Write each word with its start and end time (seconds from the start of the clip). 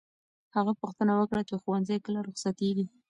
هغه 0.55 0.71
پوښتنه 0.81 1.13
وکړه 1.15 1.41
چې 1.49 1.55
ښوونځی 1.61 1.97
کله 2.05 2.19
رخصتېږي. 2.27 2.85